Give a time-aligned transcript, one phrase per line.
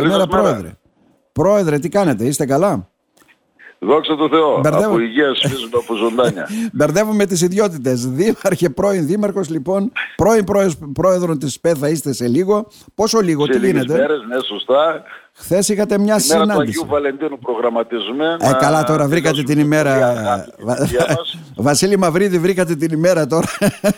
[0.00, 0.76] Καλημέρα πρόεδρε.
[1.32, 2.88] Πρόεδρε, τι κάνετε, είστε καλά;
[3.78, 4.60] Δόξα τω Θεώ.
[4.60, 4.86] Μπερδεύω...
[4.86, 6.48] Από υγεία σφίζουν από ζωντάνια.
[6.72, 8.08] Μπερδεύουμε τις ιδιότητες.
[8.10, 9.92] Δήμαρχε, πρώην δήμαρχος, λοιπόν.
[10.16, 10.44] Πρώην
[10.92, 12.66] πρόεδρο της ΠΕΔ θα είστε σε λίγο.
[12.94, 15.02] Πόσο λίγο, σε τι γίνεται; Μέρες, ναι, σωστά.
[15.40, 16.46] Χθες είχατε μια συνάντηση.
[16.46, 18.36] Μέρα του Αγίου Βαλεντίνου προγραμματίζουμε.
[18.40, 19.94] Ε, καλά, τώρα βρήκατε την ημέρα.
[21.68, 23.48] Βασίλη Μαυρίδη, βρήκατε την ημέρα τώρα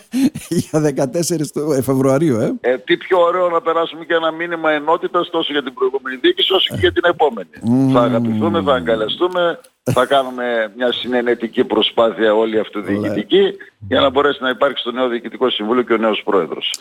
[0.61, 2.37] για 14 ε, Φεβρουαρίου.
[2.41, 2.55] Ε.
[2.61, 2.79] ε.
[2.79, 6.75] τι πιο ωραίο να περάσουμε και ένα μήνυμα ενότητας τόσο για την προηγούμενη διοίκηση όσο
[6.75, 7.51] και για την επόμενη.
[7.67, 7.93] Mm.
[7.93, 9.59] Θα αγαπηθούμε, θα αγκαλιαστούμε,
[9.93, 13.43] θα κάνουμε μια συνενετική προσπάθεια όλη αυτοδιοικητική
[13.89, 16.75] για να μπορέσει να υπάρξει στο νέο Διοικητικό Συμβούλιο και ο νέος Πρόεδρος.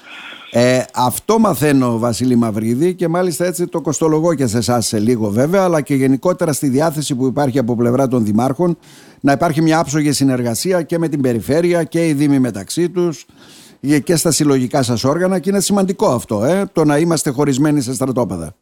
[0.52, 5.30] Ε, αυτό μαθαίνω Βασίλη Μαυρίδη και μάλιστα έτσι το κοστολογώ και σε εσάς σε λίγο
[5.30, 8.77] βέβαια αλλά και γενικότερα στη διάθεση που υπάρχει από πλευρά των δημάρχων
[9.20, 13.26] να υπάρχει μια άψογη συνεργασία και με την περιφέρεια και οι δήμοι μεταξύ τους
[14.04, 17.94] και στα συλλογικά σας όργανα και είναι σημαντικό αυτό ε, το να είμαστε χωρισμένοι σε
[17.94, 18.55] στρατόπεδα.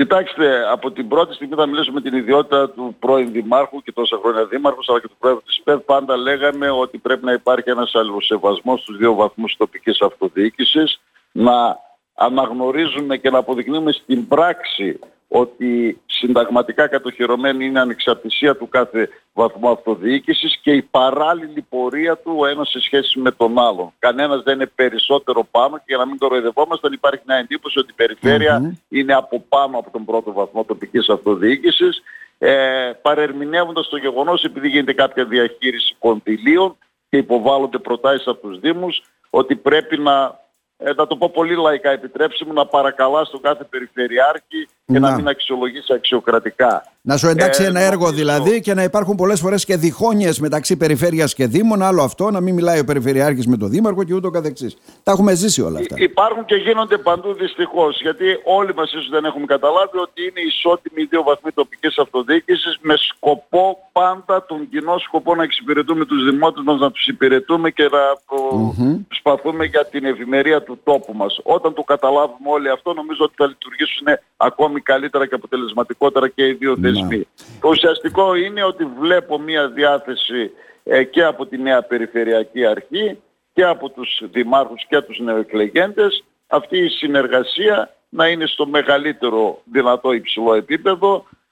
[0.00, 4.18] Κοιτάξτε, από την πρώτη στιγμή θα μιλήσω με την ιδιότητα του πρώην Δημάρχου και τόσα
[4.22, 5.78] χρόνια Δήμαρχος, αλλά και του Πρόεδρου της ΠΕΔ.
[5.78, 11.00] Πάντα λέγαμε ότι πρέπει να υπάρχει ένας αλληλοσεβασμός στους δύο βαθμούς τοπικής αυτοδιοίκησης,
[11.32, 11.78] να
[12.14, 14.98] αναγνωρίζουμε και να αποδεικνύουμε στην πράξη
[15.32, 22.34] ότι συνταγματικά κατοχυρωμένη είναι η ανεξαρτησία του κάθε βαθμού αυτοδιοίκησης και η παράλληλη πορεία του
[22.38, 23.92] ο ένας σε σχέση με τον άλλον.
[23.98, 27.94] Κανένας δεν είναι περισσότερο πάνω και για να μην κοροϊδευόμαστε υπάρχει μια εντύπωση ότι η
[27.96, 32.02] περιφερεια είναι από πάνω από τον πρώτο βαθμό τοπικής αυτοδιοίκησης
[32.38, 36.76] ε, παρερμηνεύοντας το γεγονός επειδή γίνεται κάποια διαχείριση κονδυλίων
[37.08, 40.40] και υποβάλλονται προτάσεις από τους Δήμους ότι πρέπει να
[40.82, 45.10] ε, να το πω πολύ λαϊκά, επιτρέψτε μου να παρακαλά στον κάθε περιφερειάρχη και να,
[45.10, 46.84] να μην αξιολογήσει αξιοκρατικά.
[47.02, 50.76] Να σου εντάξει ε, ένα έργο δηλαδή και να υπάρχουν πολλές φορές και διχόνοιες μεταξύ
[50.76, 51.82] περιφέρειας και δήμων.
[51.82, 54.76] Άλλο αυτό, να μην μιλάει ο περιφερειάρχης με τον δήμαρχο και ούτω καθεξής.
[55.02, 55.94] Τα έχουμε ζήσει όλα αυτά.
[55.98, 58.00] υπάρχουν και γίνονται παντού δυστυχώς.
[58.00, 62.78] Γιατί όλοι μας ίσως δεν έχουμε καταλάβει ότι είναι ισότιμοι οι δύο βαθμοί τοπικής αυτοδιοίκησης
[62.80, 67.82] με σκοπό πάντα τον κοινό σκοπό να εξυπηρετούμε τους δημότες μας, να τους υπηρετούμε και
[67.82, 68.98] να mm-hmm.
[69.08, 71.40] προσπαθούμε για την ευημερία του τόπου μας.
[71.42, 76.52] Όταν το καταλάβουμε όλοι αυτό, νομίζω ότι θα λειτουργήσουν ακόμη καλύτερα και αποτελεσματικότερα και οι
[76.52, 77.26] δύο θεσμοί.
[77.60, 80.50] Το ουσιαστικό είναι ότι βλέπω μια διάθεση
[80.84, 83.18] ε, και από τη νέα Περιφερειακή Αρχή
[83.52, 90.12] και από τους δημάρχους και τους νεοεκλεγέντες αυτή η συνεργασία να είναι στο μεγαλύτερο δυνατό
[90.12, 90.64] υψηλό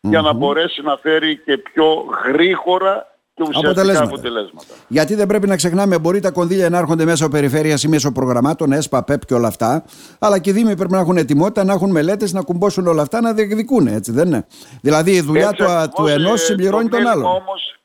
[0.01, 4.15] για να μπορέσει να φέρει και πιο γρήγορα και ουσιαστικά αποτελέσματα.
[4.15, 4.67] αποτελέσματα.
[4.89, 8.73] Γιατί δεν πρέπει να ξεχνάμε, μπορεί τα κονδύλια να έρχονται μέσω περιφέρειας ή μέσω προγραμμάτων,
[8.73, 9.85] ΕΣΠΑ, ΠΕΠ και όλα αυτά.
[10.19, 13.21] Αλλά και οι Δήμοι πρέπει να έχουν ετοιμότητα, να έχουν μελέτες, να κουμπώσουν όλα αυτά,
[13.21, 14.47] να διεκδικούν, έτσι δεν είναι.
[14.81, 17.25] Δηλαδή η δουλειά του, του ενός συμπληρώνει τον άλλον.
[17.25, 17.79] Όμως,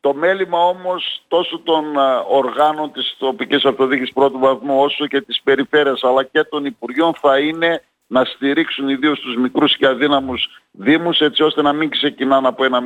[0.00, 1.84] το μέλημα όμως τόσο των
[2.30, 7.38] οργάνων της τοπικής αυτοδιοίκησης πρώτου βαθμού όσο και της περιφέρειας αλλά και των Υπουργείων θα
[7.38, 12.64] είναι να στηρίξουν ιδίως τους μικρούς και αδύναμους δήμους έτσι ώστε να μην ξεκινάνε από
[12.64, 12.80] ένα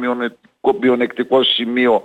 [0.80, 2.02] μειονεκτικό σημείο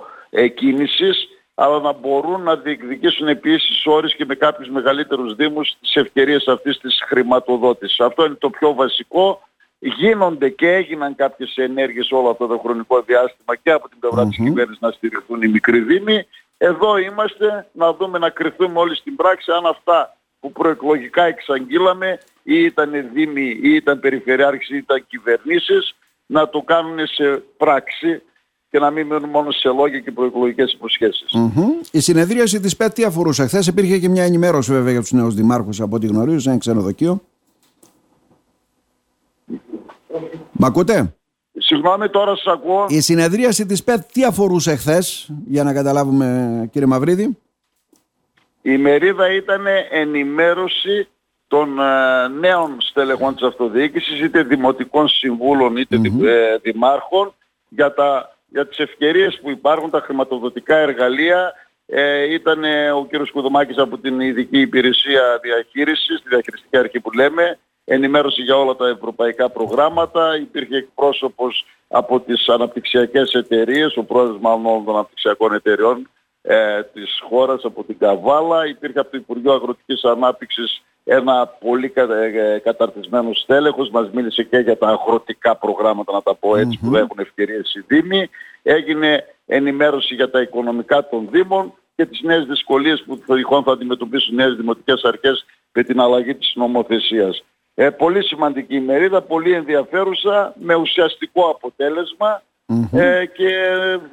[0.55, 1.27] κίνησης
[1.59, 6.77] αλλά να μπορούν να διεκδικήσουν επίσης όρις και με κάποιους μεγαλύτερους δήμους τις ευκαιρίες αυτής
[6.77, 7.99] της χρηματοδότησης.
[7.99, 9.41] Αυτό είναι το πιο βασικό.
[9.79, 14.27] Γίνονται και έγιναν κάποιες ενέργειες όλο αυτό το χρονικό διάστημα και από την πλευρά mm-hmm.
[14.27, 16.27] της κυβέρνησης να στηριχθούν οι μικροί δήμοι.
[16.57, 22.63] Εδώ είμαστε να δούμε να κρυθούμε όλοι στην πράξη αν αυτά που προεκλογικά εξαγγείλαμε ή
[22.63, 28.21] ήταν δήμοι ή ήταν περιφερειάρχες ή ήταν κυβερνήσεις να το κάνουν σε πράξη
[28.69, 31.27] και να μην μείνουν μόνο σε λόγια και προεκλογικές υποσχέσεις.
[31.33, 31.87] Mm-hmm.
[31.91, 35.35] Η συνεδρίαση της ΠΕΤ τι αφορούσε; Χθες υπήρχε και μια ενημέρωση βέβαια για τους νέους
[35.35, 37.21] δημάρχους από ό,τι γνωρίζω σε ένα ξενοδοχείο.
[40.51, 41.15] Μ' ακούτε;
[41.57, 42.85] Συγγνώμη τώρα σας ακούω.
[42.89, 47.37] Η συνεδρίαση της ΠΕΤ τι αφορούσε χθες για να καταλάβουμε κύριε Μαυρίδη;
[48.67, 51.07] Η μερίδα ήταν ενημέρωση
[51.47, 57.33] των ε, νέων στελεχών της αυτοδιοίκησης, είτε δημοτικών συμβούλων είτε ε, δημάρχων,
[57.69, 61.53] για, τα, για τις ευκαιρίες που υπάρχουν, τα χρηματοδοτικά εργαλεία.
[61.85, 62.63] Ε, ήταν
[62.95, 63.29] ο κ.
[63.31, 68.87] Κουδουμάκης από την Ειδική Υπηρεσία Διαχείρισης, τη διαχειριστική αρχή που λέμε, ενημέρωση για όλα τα
[68.87, 76.09] ευρωπαϊκά προγράμματα, υπήρχε εκπρόσωπος από τις αναπτυξιακές εταιρείες, ο πρόεδρος μάλλον των αναπτυξιακών εταιρεών,
[76.49, 78.67] ε, της χώρας από την Καβάλα.
[78.67, 83.89] Υπήρχε από το Υπουργείο Αγροτικής Ανάπτυξης ένα πολύ ε, καταρτισμένο στέλεχος.
[83.89, 87.83] Μας μίλησε και για τα αγροτικά προγράμματα, να τα πω έτσι, που έχουν ευκαιρίες οι
[87.87, 88.29] Δήμοι.
[88.63, 94.35] Έγινε ενημέρωση για τα οικονομικά των Δήμων και τις νέες δυσκολίες που τυχόν θα αντιμετωπίσουν
[94.35, 97.43] νέες δημοτικές αρχές με την αλλαγή της νομοθεσίας.
[97.75, 102.41] Ε, πολύ σημαντική ημερίδα, πολύ ενδιαφέρουσα, με ουσιαστικό αποτέλεσμα
[102.91, 103.49] ε, και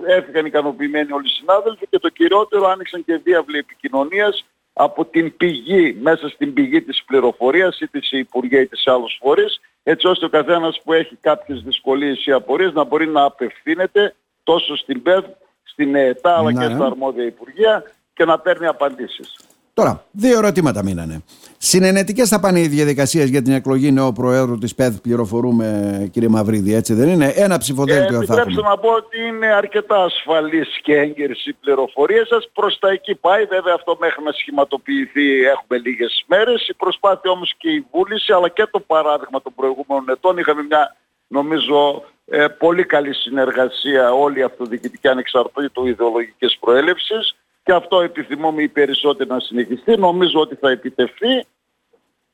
[0.07, 5.99] έφυγαν ικανοποιημένοι όλοι οι συνάδελφοι και το κυριότερο άνοιξαν και διάβλοι επικοινωνίας από την πηγή,
[6.01, 10.29] μέσα στην πηγή της πληροφορίας ή της Υπουργεία ή της άλλους φορείς έτσι ώστε ο
[10.29, 15.25] καθένας που έχει κάποιες δυσκολίες ή απορίες να μπορεί να απευθύνεται τόσο στην ΠΕΔ,
[15.63, 17.83] στην ΕΕΤΑ αλλά και στα αρμόδια Υπουργεία
[18.15, 19.37] και να παίρνει απαντήσεις.
[19.75, 21.23] Τώρα, δύο ερωτήματα μείνανε.
[21.59, 26.75] Συνενετικές θα πάνε οι διαδικασίες για την εκλογή νέου Προέδρου της ΠΕΔ, πληροφορούμε κύριε Μαυρίδη,
[26.75, 28.63] έτσι δεν είναι; Ένα ψηφοδέλτιο ε, θα έχουμε.
[28.63, 32.49] να πω ότι είναι αρκετά ασφαλής και έγκαιρης η πληροφορία σας.
[32.53, 36.69] Προς τα εκεί πάει, βέβαια αυτό μέχρι να σχηματοποιηθεί έχουμε λίγες μέρες.
[36.69, 40.39] Η προσπάθεια όμως και η βούληση, αλλά και το παράδειγμα των προηγούμενων ετών.
[40.39, 40.97] Είχαμε μια,
[41.27, 48.69] νομίζω, ε, πολύ καλή συνεργασία όλοι οι αυτοδιοικητικοί ανεξαρτήτου ιδεολογικέ προέλευσης και αυτό επιθυμούμε οι
[48.69, 49.97] περισσότεροι να συνεχιστεί.
[49.97, 51.45] Νομίζω ότι θα επιτευχθεί.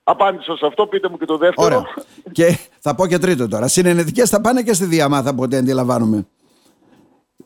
[0.03, 1.67] Απάντησα σε αυτό, πείτε μου και το δεύτερο.
[1.67, 1.82] Ωραία.
[2.32, 3.69] και θα πω και τρίτο τώρα.
[3.69, 6.27] Συνενετικές θα πάνε και στη διαμάθα από ό,τι αντιλαμβάνομαι.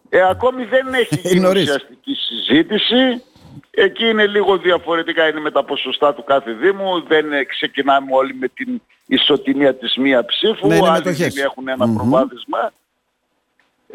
[0.09, 3.23] Ε, ακόμη δεν έχει γίνει ουσιαστική συζήτηση.
[3.71, 7.03] Εκεί είναι λίγο διαφορετικά, είναι με τα ποσοστά του κάθε Δήμου.
[7.03, 10.67] Δεν ξεκινάμε όλοι με την ισοτιμία της μία ψήφου.
[10.67, 12.73] Ναι, Άλλοι έχουν ένα προβάδισμα.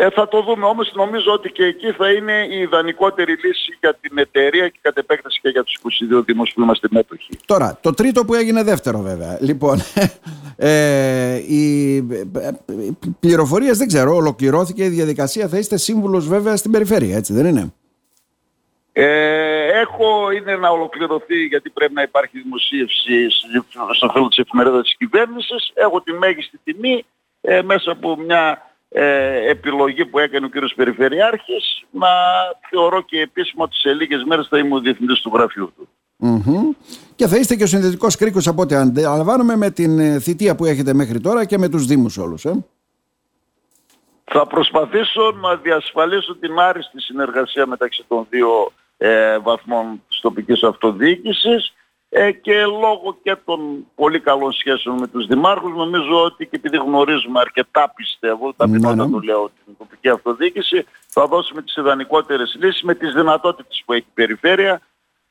[0.01, 3.95] Ε, θα το δούμε όμως νομίζω ότι και εκεί θα είναι η ιδανικότερη λύση για
[4.01, 5.79] την εταιρεία και κατ' επέκταση και για τους
[6.19, 7.29] 22 δήμους που είμαστε μέτοχοι.
[7.45, 9.37] Τώρα, το τρίτο που έγινε δεύτερο βέβαια.
[9.41, 9.77] Λοιπόν,
[10.57, 12.01] ε, οι
[13.19, 17.73] πληροφορίες δεν ξέρω, ολοκληρώθηκε η διαδικασία, θα είστε σύμβουλος βέβαια στην περιφέρεια, έτσι δεν είναι;
[18.93, 23.27] Ε, έχω, είναι να ολοκληρωθεί γιατί πρέπει να υπάρχει δημοσίευση
[23.95, 25.71] στο θέλω της εφημερίδας της κυβέρνησης.
[25.73, 27.05] Έχω τη μέγιστη τιμή
[27.41, 32.07] ε, μέσα από μια ε, επιλογή που έκανε ο κύριος Περιφερειάρχης να
[32.69, 35.87] θεωρώ και επίσημα ότι σε λίγες μέρες θα είμαι ο διευθυντής του γραφείου του.
[37.15, 40.65] Και θα είστε και ο συνδετικός κρίκος από ό,τι αντιλαμβάνομαι με την ε, θητεία που
[40.65, 42.45] έχετε μέχρι τώρα και με τους Δήμους όλους.
[42.45, 42.65] Ε;
[44.23, 51.73] Θα προσπαθήσω να διασφαλίσω την άριστη συνεργασία μεταξύ των δύο ε, βαθμών της τοπικής αυτοδιοίκησης
[52.09, 56.77] ε, και λόγω και των πολύ καλών σχέσεων με τους δημάρχους νομίζω ότι και επειδή
[56.77, 59.09] γνωρίζουμε αρκετά πιστεύω, τα ναι, ναι.
[59.09, 64.05] το λέω την τοπική αυτοδιοίκηση, θα δώσουμε τις ιδανικότερες λύσεις με τις δυνατότητες που έχει
[64.07, 64.81] η περιφέρεια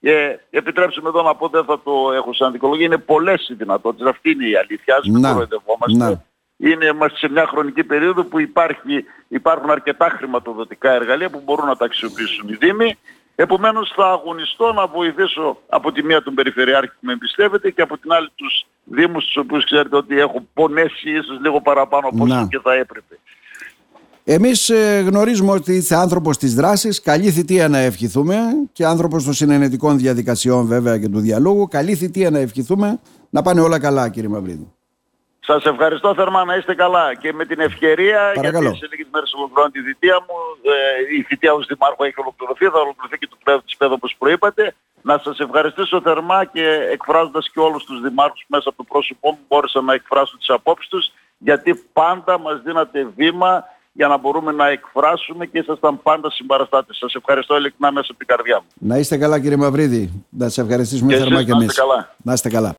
[0.00, 4.08] και επιτρέψτε εδώ να πω, δεν θα το έχω σαν δικολογία, είναι πολλές οι δυνατότητες,
[4.08, 6.24] αυτή είναι η αλήθεια, ας μην κοροϊδευόμαστε.
[6.56, 11.76] Είναι, είμαστε σε μια χρονική περίοδο που υπάρχει, υπάρχουν αρκετά χρηματοδοτικά εργαλεία που μπορούν να
[11.76, 12.98] τα αξιοποιήσουν οι Δήμοι
[13.40, 17.98] Επομένως θα αγωνιστώ να βοηθήσω από τη μία τον Περιφερειάρχη που με εμπιστεύεται και από
[17.98, 22.46] την άλλη τους Δήμους τους οποίους ξέρετε ότι έχω πονέσει ίσως λίγο παραπάνω από όσο
[22.50, 23.18] και θα έπρεπε.
[24.24, 28.36] Εμείς ε, γνωρίζουμε ότι είσαι άνθρωπος της δράσης, καλή θητεία να ευχηθούμε
[28.72, 31.68] και άνθρωπος των συνενετικών διαδικασιών βέβαια και του διαλόγου.
[31.68, 33.00] Καλή θητεία να ευχηθούμε
[33.30, 34.72] να πάνε όλα καλά κύριε Μαυρίδη.
[35.50, 38.62] Σας ευχαριστώ θερμά να είστε καλά και με την ευκαιρία Παρακαλώ.
[38.64, 42.64] γιατί σε λίγες μέρες ολοκληρώνω τη θητεία μου ε, η θητεία ως Δημάρχου έχει ολοκληρωθεί
[42.74, 46.64] θα ολοκληρωθεί και το πνεύμα της ΠΕΔ όπως προείπατε να σας ευχαριστήσω θερμά και
[46.96, 50.88] εκφράζοντας και όλους τους δημάρχους μέσα από το πρόσωπό μου μπόρεσα να εκφράσω τις απόψεις
[50.88, 56.96] τους γιατί πάντα μας δίνατε βήμα για να μπορούμε να εκφράσουμε και ήσασταν πάντα συμπαραστάτες.
[56.96, 58.66] Σας ευχαριστώ ειλικρινά μέσα από την καρδιά μου.
[58.90, 60.24] Να είστε καλά κύριε Μαυρίδη.
[60.28, 61.64] Να σας ευχαριστήσουμε θερμά και εμείς.
[61.64, 62.14] Να είστε καλά.
[62.22, 62.76] Να είστε καλά.